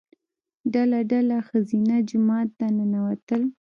[0.73, 3.41] ډله ډله ښځینه جومات ته ننوتل.